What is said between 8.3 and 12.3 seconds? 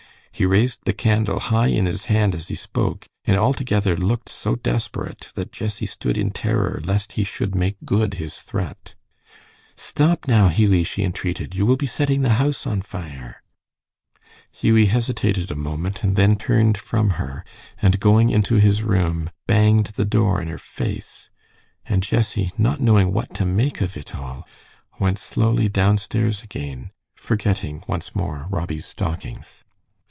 threat. "Stop, now, Hughie," she entreated. "You will be setting